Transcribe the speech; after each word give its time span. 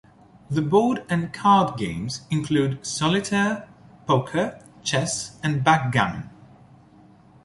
The 0.49 0.63
board 0.63 1.05
and 1.09 1.31
card 1.31 1.77
games 1.77 2.21
include 2.31 2.83
Solitaire, 2.83 3.69
Poker, 4.07 4.59
Chess 4.83 5.37
and 5.43 5.63
Backgammon. 5.63 6.31